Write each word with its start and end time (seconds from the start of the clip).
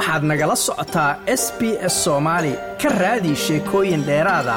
waxaad 0.00 0.22
nagala 0.30 0.56
socotaa 0.66 1.10
s 1.26 1.44
b 1.58 1.60
s 1.92 1.94
soomaali 2.04 2.52
ka 2.82 2.88
raadi 3.00 3.32
sheekooyin 3.44 4.02
dheeraada 4.08 4.56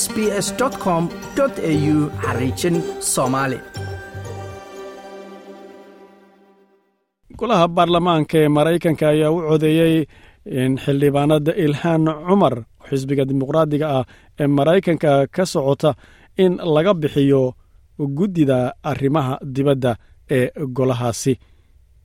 s 0.00 0.02
b 0.14 0.16
s 0.44 0.48
com 0.84 1.02
au 1.40 1.98
xariijin 2.24 2.76
soomaali 3.12 3.58
golaha 7.38 7.66
baarlamaanka 7.76 8.36
ee 8.42 8.48
maraykanka 8.56 9.04
ayaa 9.12 9.30
u 9.36 9.38
codeeyey 9.48 9.96
in 10.62 10.72
xildhibaanada 10.84 11.52
ilhaan 11.64 12.04
cumar 12.28 12.54
xisbiga 12.88 13.24
dimuqraadiga 13.30 13.86
ah 13.98 14.04
ee 14.40 14.46
maraykanka 14.58 15.10
ka 15.36 15.44
socota 15.52 15.90
in 16.44 16.52
laga 16.74 16.92
bixiyo 17.02 17.42
guddida 18.18 18.58
arrimaha 18.90 19.34
dibadda 19.54 19.92
ee 20.36 20.44
golahaasi 20.76 21.32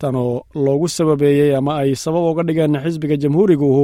tanoo 0.02 0.42
loogu 0.66 0.88
sababeeyey 0.96 1.56
ama 1.60 1.72
ay 1.82 1.92
sabab 2.04 2.24
uga 2.32 2.44
dhigeen 2.48 2.76
xisbiga 2.84 3.16
jamhuuriguhu 3.24 3.84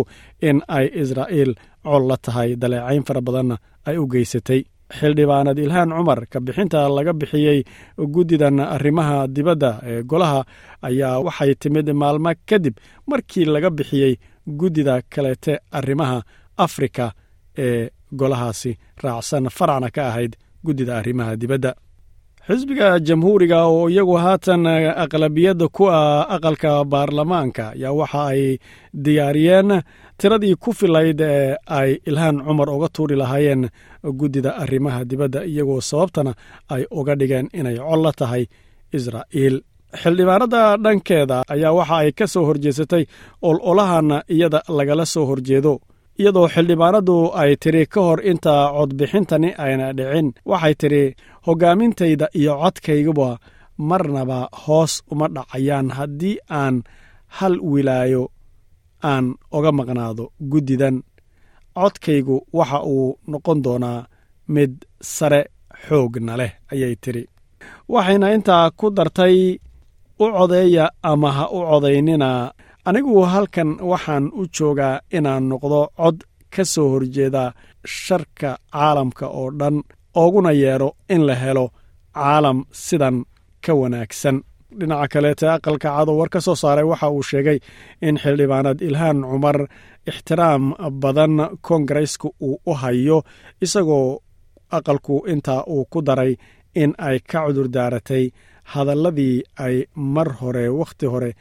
in 0.50 0.58
ay 0.78 0.86
israa'iil 1.02 1.52
col 1.84 2.04
la 2.10 2.18
tahay. 2.26 2.50
Daleecayn 2.62 3.04
fara 3.08 3.22
badanna 3.28 3.56
ay 3.88 3.98
u 3.98 4.06
geysatay. 4.14 4.62
Xildhibaanad 5.00 5.58
ilhaan 5.66 5.90
cumar 5.98 6.20
ka 6.32 6.40
bixinta 6.46 6.80
laga 6.96 7.14
bixiyey 7.22 7.60
guddidan 8.14 8.58
arrimaha 8.76 9.18
dibadda 9.36 9.72
ee 9.92 10.04
golaha 10.12 10.42
ayaa 10.88 11.20
waxay 11.26 11.52
timid 11.62 11.88
maalmo 12.02 12.32
kadib 12.50 12.76
markii 13.10 13.46
laga 13.54 13.70
bixiyey 13.78 14.14
guddida 14.60 14.96
kaleete 15.14 15.54
arrimaha 15.80 16.18
afrika 16.66 17.06
ee 17.66 17.90
golahaasi 18.20 18.72
raacsan 19.04 19.46
faracna 19.58 19.90
ka 19.96 20.02
ahayd 20.10 20.34
guddida 20.66 20.94
arrimaha 21.00 21.36
dibadda 21.42 21.72
xisbiga 22.48 22.90
jamhuuriga 23.08 23.60
oo 23.70 23.90
iyagu 23.90 24.16
haatan 24.24 24.66
aqlabiyadda 25.04 25.68
ku 25.76 25.84
ah 25.90 26.26
aqalka 26.36 26.72
baarlamaanka 26.92 27.64
ayaa 27.76 27.94
waxa 28.00 28.22
ay 28.34 28.58
diyaariyeen. 29.06 29.70
Tiradii 30.20 30.56
ku 30.64 30.70
filayd 30.74 31.22
ee 31.22 31.56
ay 31.80 31.92
ilhaan 32.10 32.38
cumar 32.46 32.70
uga 32.70 32.88
tuuri 32.96 33.16
lahaayeen 33.22 33.70
guddida 34.20 34.52
arrimaha 34.64 35.06
dibadda 35.10 35.46
iyagoo 35.46 35.82
sababtana 35.90 36.32
ay 36.74 36.84
uga 37.00 37.14
dhigeen 37.20 37.48
inay 37.60 37.78
col 37.78 38.02
la 38.06 38.12
tahay 38.20 38.44
israa'iil. 38.98 39.56
Xildhibaanada 40.02 40.62
dhankeeda 40.84 41.38
ayaa 41.54 41.74
waxa 41.80 41.96
ay 42.04 42.12
ka 42.20 42.26
soo 42.34 42.44
horjeesatay 42.50 43.04
ololahan 43.50 44.10
iyada 44.36 44.60
lagala 44.78 45.06
soo 45.14 45.26
horjeedo 45.30 45.74
iyadoo 46.22 46.48
xildhibaanadu 46.54 47.18
ay 47.42 47.52
tidhi 47.64 47.84
ka 47.94 48.00
hor 48.08 48.20
inta 48.32 48.54
codbixintani 48.78 49.50
ayna 49.66 49.88
dhicin. 49.98 50.28
Waxay 50.52 50.74
tidhi 50.82 51.04
hoggaamintayda 51.46 52.28
iyo 52.40 52.54
codkayguba 52.62 53.30
marnaba 53.90 54.40
hoos 54.64 54.94
uma 55.12 55.28
dhacayaan 55.36 55.90
haddii 55.98 56.36
aan 56.60 56.76
hal 57.38 57.56
wilaayo 57.72 58.24
aan 59.12 59.26
oga 59.58 59.72
maqnaado 59.80 60.24
guddidan. 60.52 60.98
Codkaygu 61.80 62.36
waxa 62.58 62.80
uu 62.94 63.18
noqon 63.32 63.60
doonaa 63.66 64.00
mid 64.54 64.74
sare 65.16 65.42
xoogna 65.86 66.34
leh 66.42 66.52
ayay 66.74 66.96
tidhi. 67.04 67.24
Waxayna 67.94 68.28
intaa 68.36 68.66
ku 68.80 68.86
dartay 68.98 69.38
u 70.24 70.26
codeeya 70.38 70.86
ama 71.12 71.30
ha 71.38 71.46
u 71.58 71.60
codaynina 71.70 72.30
anigu 72.88 73.22
halkan 73.34 73.70
waxaan 73.92 74.26
u 74.40 74.42
joogaa 74.56 74.96
inaan 75.18 75.44
noqdo 75.52 75.82
cod 76.00 76.18
ka 76.54 76.64
soo 76.74 76.88
horjeeda 76.94 77.44
sharka 78.04 78.50
caalamka 78.74 79.26
oo 79.40 79.50
dhan 79.60 79.78
ooguna 80.16 80.52
yeedho 80.52 80.90
in 81.10 81.22
la 81.28 81.36
helo 81.36 81.66
caalam 82.16 82.66
sidan 82.72 83.26
ka 83.66 83.74
wanaagsan. 83.74 84.38
Dhinaca 84.80 85.08
kaleete 85.14 85.46
aqalka 85.56 85.90
cado 85.96 86.12
war 86.20 86.30
ka 86.34 86.40
soo 86.46 86.56
saaray 86.56 86.84
waxa 86.92 87.08
uu 87.16 87.24
sheegay 87.30 87.60
in 88.08 88.16
xildhibaanad 88.24 88.80
ilhaan 88.88 89.18
cumar 89.32 89.58
ixtiraam 90.10 90.64
badan 91.04 91.34
koongareska 91.68 92.28
uu 92.48 92.56
u 92.66 92.74
hayo 92.82 93.18
isagoo 93.66 94.20
aqalku 94.78 95.16
intaa 95.34 95.64
uu 95.74 95.86
ku 95.92 96.00
daray 96.08 96.32
in 96.82 96.92
ay 97.08 97.18
ka 97.32 97.40
cudur 97.46 97.68
daaratay 97.76 98.24
hadalladii 98.74 99.44
ay 99.66 99.76
mar 100.16 100.30
hore 100.40 100.66
wakhti 100.80 101.06
hore 101.14 101.32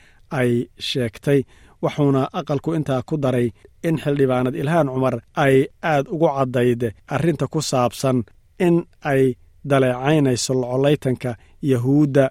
ay 0.40 0.50
sheegtay 0.88 1.40
wuxuuna 1.82 2.22
aqalku 2.38 2.70
intaa 2.78 3.02
ku 3.08 3.14
daray 3.24 3.46
in 3.88 3.96
xildhibaanad 4.02 4.54
ilhaan 4.62 4.88
cumar 4.94 5.14
ay 5.44 5.56
aad 5.92 6.06
ugu 6.14 6.28
caddayd 6.36 6.82
arrinta 7.14 7.46
ku 7.52 7.60
saabsan 7.70 8.18
in 8.66 8.76
ay 9.12 9.22
daleecaynayso 9.70 10.52
locolaytanka 10.62 11.30
yahuudda. 11.70 12.26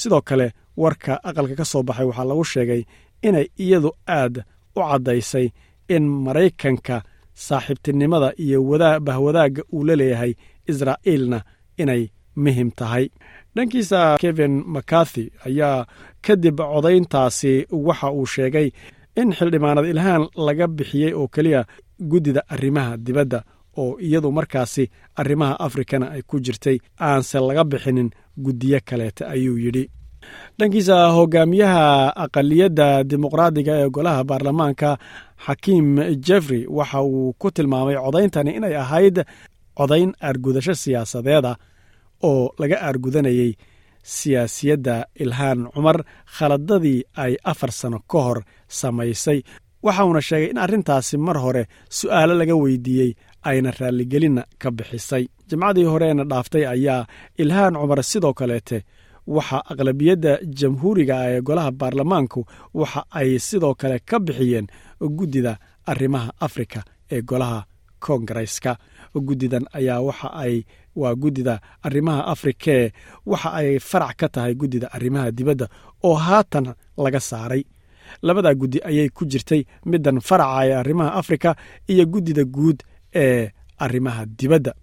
Sidoo 0.00 0.20
kale 0.28 0.46
warka 0.82 1.12
aqalka 1.28 1.54
ka 1.60 1.64
soo 1.70 1.82
baxay 1.88 2.06
waxaa 2.10 2.24
lagu 2.30 2.44
sheegay 2.52 2.82
inay 3.26 3.46
iyadu 3.64 3.90
aad 4.18 4.34
u 4.76 4.80
caddaysay 4.88 5.46
in 5.94 6.04
maraykanka 6.24 6.96
saaxiibtinimada 7.46 8.28
iyo 8.44 8.58
bahwadaagga 9.06 9.62
uu 9.72 9.84
la 9.88 9.94
leeyahay 10.00 10.32
israa'iilna 10.70 11.38
inay 11.82 12.02
muhiim 12.44 12.70
tahay. 12.78 13.04
Dhankiisa 13.56 14.00
kevin 14.22 14.54
macarthy 14.74 15.24
ayaa 15.46 15.86
kadib 16.26 16.56
codayntaasi 16.72 17.52
waxa 17.88 18.08
uu 18.18 18.26
sheegay 18.34 18.68
in 19.20 19.28
xildhibaanad 19.38 19.86
ilhaan 19.92 20.22
laga 20.46 20.66
bixiyey 20.76 21.12
oo 21.20 21.26
keliya 21.34 21.60
guddida 22.10 22.40
arrimaha 22.54 22.92
dibadda 23.06 23.38
oo 23.82 23.98
iyadu 24.06 24.32
markaasi 24.38 24.84
arrimaha 25.20 25.54
afrikana 25.66 26.06
ay 26.14 26.22
ku 26.22 26.36
jirtay 26.46 26.76
aanse 27.00 27.38
laga 27.48 27.64
bixinin 27.64 28.08
guddiyo 28.44 28.78
kaleete 28.88 29.22
ayuu 29.34 29.58
yidhi. 29.64 29.84
Dhankiisa 30.58 30.96
hogaamiyaha 31.16 31.84
aqaliyadda 32.24 32.86
dimuqraadiga 33.10 33.72
ee 33.82 33.88
golaha 33.96 34.22
baarlamaanka 34.30 34.90
xakiim 35.46 35.88
jeffrey 36.26 36.62
waxa 36.78 36.98
uu 37.02 37.32
ku 37.40 37.50
tilmaamay 37.56 37.96
codayntani 38.04 38.50
inay 38.58 38.74
ahayd 38.84 39.16
codayn 39.78 40.10
aargudasho 40.26 40.74
siyaasadeeda 40.82 41.52
oo 42.30 42.50
laga 42.60 42.76
aargudanayey 42.86 43.50
siyaasiyadda 44.16 44.96
ilhaan 45.24 45.60
cumar 45.74 45.98
khaladadii 46.36 47.00
ay 47.24 47.32
afar 47.52 47.70
sano 47.80 47.98
ka 48.10 48.18
hor 48.26 48.38
samaysay. 48.80 49.40
Waxauna 49.86 50.20
sheegay 50.28 50.50
in 50.52 50.58
arrintaasi 50.64 51.16
mar 51.26 51.36
hore 51.44 51.62
su'aalo 51.98 52.34
laga 52.40 52.54
weydiiyey 52.62 53.10
ayna 53.50 53.70
raalligelinna 53.80 54.42
ka 54.62 54.68
bixisay. 54.70 55.24
Jimcadii 55.48 55.84
horeena 55.92 56.24
dhaaftay 56.30 56.64
ayaa 56.74 57.06
ilhaan 57.42 57.74
cumar 57.80 58.02
sidoo 58.10 58.32
kaleete 58.40 58.78
waxa 59.26 59.58
aqlabiyadda 59.72 60.32
jamhuuriga 60.58 61.16
ee 61.30 61.40
golaha 61.48 61.70
baarlamaanku 61.80 62.40
waxa 62.80 63.00
ay 63.20 63.38
sidoo 63.48 63.74
kale 63.80 63.98
ka 64.08 64.16
bixiyeen 64.26 64.66
guddida 65.18 65.52
arrimaha 65.86 66.30
afrika 66.46 66.80
ee 67.14 67.22
golaha 67.30 67.60
koongareska 68.04 68.72
guddidan 69.26 69.64
ayaa 69.78 70.00
waxa 70.08 70.28
ay 70.44 70.54
waa 71.00 71.14
guddida 71.22 71.54
arrimaha 71.82 72.22
afrikee 72.34 72.92
waxa 73.26 73.50
ay 73.60 73.78
farac 73.90 74.16
ka 74.20 74.28
tahay 74.28 74.54
guddida 74.54 74.86
arrimaha 74.96 75.30
dibadda 75.30 75.66
oo 76.04 76.14
haatan 76.14 76.66
laga 77.04 77.20
saaray. 77.20 77.62
Labadaa 78.22 78.54
guddi 78.54 78.78
ayay 78.84 79.08
ku 79.08 79.24
jirtay 79.32 79.62
middan 79.90 80.20
faraca 80.20 80.66
ee 80.66 80.74
arrimaha 80.82 81.10
afrika 81.20 81.56
iyo 81.88 82.04
guddida 82.06 82.44
guud 82.44 82.78
ee 83.14 83.50
arrimaha 83.78 84.26
dibadda. 84.26 84.74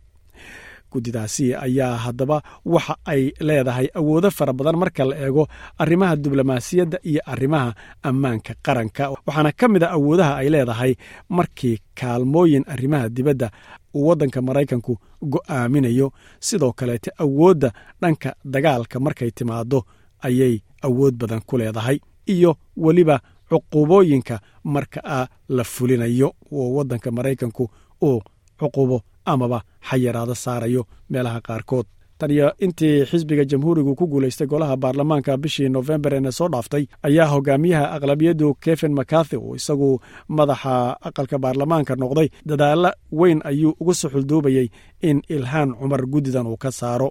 Guddidaasi 0.91 1.55
ayaa 1.55 1.97
haddaba 1.97 2.41
waxa 2.65 2.95
ay 3.05 3.31
leedahay 3.39 3.87
awoodo 3.95 4.29
fara 4.31 4.53
badan 4.53 4.75
marka 4.77 5.03
la 5.05 5.15
eego 5.25 5.47
arrimaha 5.77 6.15
diblomaasiyadda 6.15 6.97
iyo 7.03 7.21
arrimaha 7.25 7.73
ammaanka 8.03 8.53
qaranka. 8.61 9.09
Waxaana 9.09 9.51
ka 9.51 9.67
mid 9.67 9.83
a 9.83 9.89
awoodaha 9.97 10.35
ay 10.37 10.49
leedahay 10.49 10.95
markii 11.29 11.79
kaalmooyin 11.95 12.63
arrimaha 12.67 13.09
dibadda 13.09 13.51
uu 13.95 14.07
waddanka 14.07 14.41
maraykanku 14.41 14.97
go'aaminayo. 15.21 16.11
Sidoo 16.39 16.71
kaleete 16.73 17.11
awoodda 17.17 17.73
dhanka 18.01 18.35
dagaalka 18.45 18.99
markay 18.99 19.31
timaado 19.31 19.85
ayay 20.21 20.61
awood 20.83 21.15
badan 21.17 21.41
ku 21.41 21.57
leedahay 21.57 21.99
iyo 22.27 22.57
weliba 22.77 23.19
cuqubooyinka 23.49 24.39
marka 24.63 25.01
a 25.03 25.27
la 25.49 25.63
fulinayo. 25.63 26.33
Oo 26.51 26.73
waddanka 26.75 27.11
maraykanku 27.11 27.69
uu 28.09 28.19
cuqubo 28.59 28.97
amaba 29.31 29.59
xayiraado 29.89 30.35
saarayo 30.43 30.81
meelaha 31.11 31.39
qaarkood. 31.47 31.85
Taniyo 32.19 32.47
intii 32.65 33.05
xisbiga 33.09 33.43
jamhuurigu 33.51 33.95
ku 33.99 34.05
guulaystay 34.11 34.47
golaha 34.51 34.75
baarlamaanka 34.83 35.37
bishii 35.43 35.69
nofembar 35.75 36.13
eena 36.17 36.31
soo 36.37 36.47
dhaaftay 36.53 36.83
ayaa 37.07 37.27
hogaamiyaha 37.33 37.85
aqlabiyaddu 37.95 38.47
kevin 38.63 38.93
macarthy 38.99 39.37
oo 39.37 39.55
isagu 39.59 39.89
madaxa 40.37 40.73
aqalka 41.07 41.37
baarlamaanka 41.43 41.93
noqday 42.01 42.27
dadaalo 42.49 42.89
weyn 43.19 43.39
ayuu 43.49 43.71
uga 43.81 43.93
soo 44.01 44.09
xulduubayey 44.13 44.67
in 45.09 45.17
ilhaan 45.35 45.69
cumar 45.79 46.01
guddidan 46.13 46.47
uu 46.51 46.57
ka 46.63 46.71
saaro. 46.79 47.09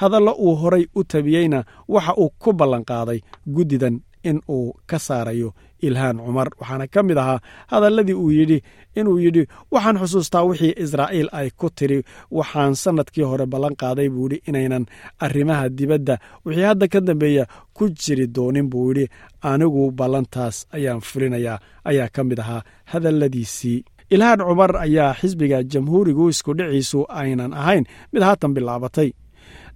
Hadallo 0.00 0.32
uu 0.46 0.54
horay 0.62 0.84
u 0.98 1.04
tabiyeyna 1.12 1.60
waxa 1.94 2.12
uu 2.22 2.30
ku 2.42 2.50
ballanqaaday 2.60 3.20
guddidan 3.56 3.94
in 4.28 4.38
uu 4.48 4.72
ka 4.90 4.98
saarayo 4.98 5.50
ilhaan 5.86 6.16
cumar. 6.24 6.48
Waxaana 6.60 6.86
ka 6.94 7.00
mid 7.02 7.18
ahaa 7.18 7.40
hadalladii 7.72 8.14
uu 8.22 8.30
yidhi 8.38 8.58
inuu 8.98 9.18
yidhi 9.24 9.42
waxaan 9.72 9.96
xusuustaa 10.02 10.42
wixii 10.48 10.74
israa'iil 10.84 11.28
ay 11.32 11.48
ku 11.60 11.66
tiri 11.78 11.98
waxaan 12.38 12.74
sannadkii 12.82 13.24
hore 13.30 13.46
ballan 13.52 13.74
qaaday 13.82 14.08
buu 14.14 14.26
yidhi 14.28 14.38
inaynan 14.48 14.84
arrimaha 15.24 15.68
dibadda. 15.78 16.14
Wixii 16.44 16.66
hadda 16.68 16.86
ka 16.92 17.00
dambeeya 17.08 17.44
ku 17.76 17.84
jiri 18.02 18.26
doonin 18.36 18.68
buu 18.72 18.88
yidhi 18.92 19.04
anigu 19.50 19.90
ballantaas 19.98 20.56
ayaan 20.76 21.00
fulinayaa. 21.00 21.58
Ayaa 21.90 22.08
ka 22.14 22.20
mid 22.28 22.38
ahaa 22.44 22.62
hadalladiisii. 22.92 23.84
Ilhaan 24.10 24.38
cumar 24.48 24.76
ayaa 24.76 25.14
xisbiga 25.20 25.62
jamhuurigu 25.72 26.28
iskudhiciisu 26.32 27.00
aynan 27.08 27.52
ahayn. 27.54 27.84
Mid 28.12 28.22
haatan 28.26 28.52
bilaabatay 28.56 29.08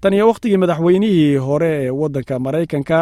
tan 0.01 0.13
iyo 0.17 0.25
wakhtigii 0.29 0.57
madaxweynihii 0.63 1.37
hore 1.47 1.71
ee 1.87 1.91
waddanka 2.01 2.35
maraykanka 2.47 2.99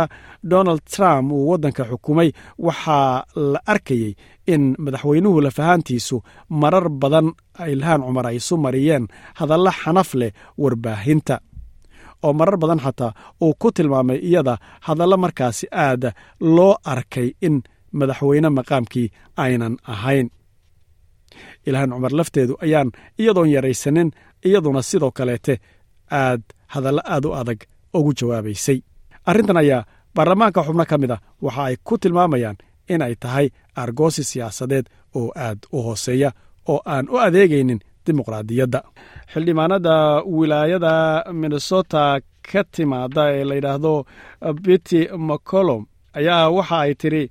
donald 0.53 0.81
trump 0.95 1.33
uu 1.33 1.49
waddanka 1.51 1.83
xukumay 1.91 2.29
waxaa 2.67 3.25
la 3.53 3.61
arkayey 3.73 4.15
in 4.53 4.63
madaxweynuhu 4.85 5.41
lafahaantiisu 5.47 6.17
marar 6.63 6.87
badan 7.03 7.27
ilhaan 7.75 8.01
cumar 8.07 8.27
ay 8.31 8.37
isu 8.41 8.55
mariyeen 8.65 9.05
hadalla 9.39 9.71
xanaf 9.81 10.11
leh 10.21 10.33
warbaahinta. 10.63 11.37
Oo 12.25 12.33
marar 12.41 12.57
badan 12.63 12.81
xataa 12.85 13.13
uu 13.45 13.55
ku 13.61 13.69
tilmaamay 13.77 14.19
iyada 14.29 14.55
hadallo 14.87 15.17
markaasi 15.25 15.67
aad 15.85 16.03
loo 16.57 16.75
arkay 16.93 17.29
in 17.47 17.55
madaxweyne 17.99 18.49
maqaamkii 18.59 19.09
aynan 19.45 19.75
ahayn. 19.93 20.29
Ilhaan 21.67 21.91
cumar 21.95 22.13
lafteedu 22.19 22.55
ayaan 22.65 22.89
iyadoon 23.21 23.51
yaraysanin 23.55 24.09
iyaduna 24.47 24.83
sidoo 24.91 25.11
kaleete 25.19 25.55
aad 26.11 26.43
hadallo 26.75 27.03
aad 27.15 27.25
u 27.29 27.35
adag 27.41 27.61
ugu 27.97 28.13
jawaabaysay. 28.19 28.79
Arrintan 29.29 29.57
ayaa 29.63 29.87
baarlamaanka 30.17 30.61
xubno 30.67 30.85
ka 30.91 30.97
mid 31.03 31.11
a 31.11 31.19
waxa 31.45 31.63
ay 31.69 31.77
ku 31.87 31.95
tilmaamayaan 32.03 32.57
in 32.93 33.03
ay 33.07 33.15
tahay 33.23 33.47
argoosi 33.83 34.23
siyaasadeed 34.31 34.87
oo 35.19 35.29
aad 35.47 35.59
u 35.73 35.79
hooseeya 35.87 36.31
oo 36.73 36.81
aan 36.93 37.07
u 37.13 37.17
adeegaynin 37.27 37.81
dimuqraadiyadda. 38.07 38.81
Xildhibaanada 39.33 39.95
wilaayada 40.37 40.95
minnesota 41.41 42.03
ka 42.53 42.61
timaada 42.75 43.23
ee 43.37 43.45
la 43.49 43.55
yidhaahdo 43.59 43.95
bitty 44.65 45.01
mccolom 45.29 45.83
ayaa 46.19 46.50
waxa 46.56 46.79
ay 46.85 46.93
tidhi 47.03 47.25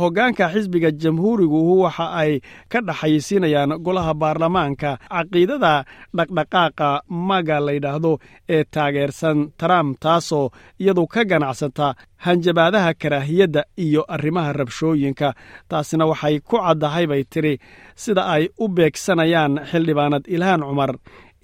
hoggaanka 0.00 0.44
xisbiga 0.54 0.90
jamhuurigu 1.02 1.60
waxa 1.84 2.06
ay 2.22 2.32
ka 2.72 2.78
dhaxaysiinayaan 2.88 3.72
golaha 3.86 4.12
baarlamaanka. 4.22 4.90
Caqiidada 5.12 5.74
dhaqdhaqaaqa 6.16 6.88
maga 7.28 7.56
la 7.66 7.72
yidhaahdo 7.76 8.12
ee 8.56 8.64
taageersan 8.74 9.38
trump 9.60 9.90
taasoo 10.04 10.46
iyadu 10.82 11.06
ka 11.14 11.22
ganacsata 11.30 11.86
hanjabaadaha 12.24 12.90
karaahiyadda 13.02 13.62
iyo 13.84 14.02
arrimaha 14.14 14.52
rabshooyinka. 14.60 15.28
Taasina 15.70 16.04
waxay 16.10 16.36
ku 16.48 16.56
caddahay 16.64 17.06
bay 17.10 17.22
tidhi 17.32 17.54
sida 18.02 18.22
ay 18.34 18.44
u 18.62 18.68
beegsanayaan 18.76 19.52
xildhibaanad 19.70 20.24
ilhaan 20.34 20.62
cumar 20.68 20.92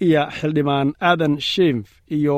iyo 0.05 0.23
xildhibaan 0.37 0.87
aadan 1.09 1.33
shimf 1.51 1.87
iyo 2.17 2.37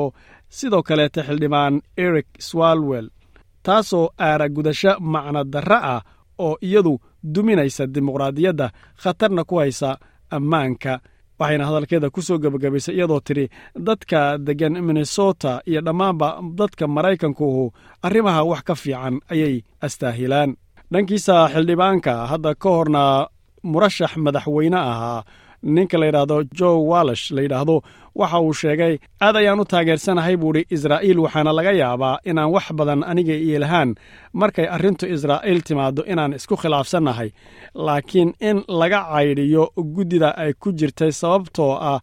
sidoo 0.58 0.82
kaleete 0.88 1.20
xildhibaan 1.28 1.74
eric 2.04 2.26
swalwell 2.48 3.08
taasoo 3.68 4.06
aaragudasho 4.26 4.92
macno 5.12 5.42
darro 5.52 5.78
ah 5.94 6.00
oo 6.46 6.54
iyadu 6.68 6.92
duminaysa 7.34 7.84
dimuqraadiyadda 7.94 8.66
khatarna 9.02 9.42
ku 9.50 9.54
haysa 9.62 9.90
ammaanka. 10.36 10.94
Waxayna 11.40 11.64
hadalkeeda 11.68 12.08
ku 12.14 12.20
soo 12.26 12.38
gebagabaysay 12.42 12.94
iyadoo 12.98 13.20
tidhi 13.26 13.44
dadka 13.86 14.20
deggan 14.46 14.74
minnesota 14.86 15.52
iyo 15.70 15.80
dhammaanba 15.86 16.28
dadka 16.58 16.84
maraykankuhu 16.96 17.64
arrimaha 18.06 18.40
wax 18.50 18.62
ka 18.68 18.74
fiican 18.82 19.14
ayay 19.32 19.54
astaahilaan. 19.86 20.50
Dhankiisa 20.92 21.34
xildhibaanka 21.52 22.12
hadda 22.30 22.50
ka 22.62 22.68
horna 22.76 23.02
murashax 23.72 24.12
madaxweyne 24.24 24.78
ahaa 24.92 25.20
ninka 25.62 25.98
la 25.98 26.06
yidhaahdo 26.06 26.36
jo 26.58 26.70
wallish 26.90 27.30
la 27.30 27.40
yidhaahdo 27.42 27.76
waxa 28.20 28.40
uu 28.40 28.52
sheegay 28.60 28.94
aad 29.26 29.36
ayaan 29.40 29.60
u 29.60 29.64
taageersanahay 29.64 30.36
buuhi 30.36 30.62
israa'iil 30.76 31.18
waxaana 31.24 31.52
laga 31.58 31.72
yaabaa 31.82 32.18
inaan 32.30 32.50
wax 32.54 32.66
badan 32.78 33.02
aniga 33.10 33.34
iyo 33.34 33.56
ilhaan 33.60 33.94
markay 34.40 34.66
arrintu 34.76 35.04
israa'iil 35.14 35.60
timaaddo 35.68 36.02
inaan 36.12 36.32
isku 36.38 36.56
khilaafsannahay. 36.62 37.30
Laakiin 37.74 38.30
in 38.48 38.56
laga 38.80 39.00
caydhiyo 39.12 39.64
guddida 39.94 40.30
ay 40.42 40.52
ku 40.62 40.68
jirtay 40.78 41.12
sababtoo 41.20 41.72
ah 41.90 42.00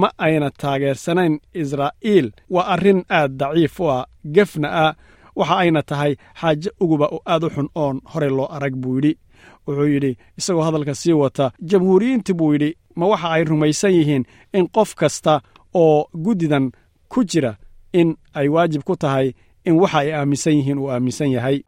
ma 0.00 0.08
ayna 0.26 0.50
taageersanayn. 0.62 1.34
Israa'iil 1.62 2.26
waa 2.54 2.66
arrin 2.74 3.00
aad 3.18 3.32
daciif 3.40 3.80
u 3.80 3.90
ah 3.96 4.06
gefna 4.34 4.68
ah. 4.86 4.92
Waxa 5.38 5.56
ayna 5.62 5.82
tahay 5.82 6.12
xaaje 6.40 6.70
uguba 6.80 7.06
oo 7.14 7.20
aad 7.32 7.44
u 7.44 7.50
xun 7.54 7.68
oon 7.74 7.96
horey 8.12 8.30
loo 8.30 8.48
arag 8.56 8.74
buu 8.82 8.94
yidhi 8.96 9.12
wuxuu 9.66 9.86
yidhi 9.94 10.12
isagoo 10.38 10.62
hadalka 10.66 10.94
sii 10.94 11.12
wata 11.22 11.46
jamhuuriyiinta 11.70 12.32
buu 12.38 12.52
yidhi 12.54 12.70
ma 12.98 13.06
waxa 13.12 13.28
ay 13.36 13.42
rumaysan 13.50 13.92
yihiin 13.98 14.24
in 14.58 14.66
qof 14.76 14.90
kasta 15.00 15.34
oo 15.82 16.08
guddidan 16.24 16.66
ku 17.12 17.24
jira 17.30 17.52
in 18.00 18.08
ay 18.38 18.48
waajib 18.54 18.82
ku 18.88 18.94
tahay 19.02 19.26
in 19.68 19.74
waxa 19.80 19.98
ay 20.02 20.10
aaminsan 20.18 20.54
yihiin 20.58 20.78
uu 20.82 20.90
aaminsan 20.94 21.30
yahay. 21.36 21.58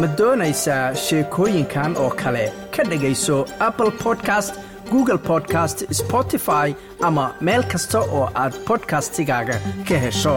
Ma 0.00 0.06
doonaysaa 0.18 0.94
sheekooyinkan 1.04 1.92
oo 2.02 2.10
kale? 2.22 2.44
Ka 2.76 2.82
dhegayso 2.90 3.36
apple 3.68 3.90
podcast 4.04 4.54
google 4.90 5.18
podcast 5.30 5.78
spotify 6.00 6.68
ama 7.08 7.26
meel 7.40 7.62
kasta 7.72 8.00
oo 8.00 8.24
aad 8.42 8.54
bodkastigaaga 8.68 9.56
ka 9.88 9.96
hesho 10.04 10.36